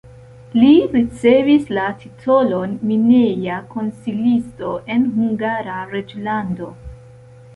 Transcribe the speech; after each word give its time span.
Li 0.59 0.69
ricevis 0.93 1.67
la 1.77 1.83
titolon 2.03 2.71
mineja 2.91 3.59
konsilisto 3.75 4.71
en 4.95 5.05
Hungara 5.17 5.77
reĝlando. 5.93 6.71